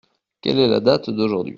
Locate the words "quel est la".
0.41-0.79